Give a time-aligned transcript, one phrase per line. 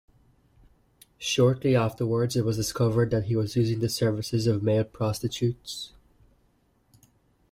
[1.19, 5.91] Shortly afterwards it was discovered that he was using the services of male prostitutes.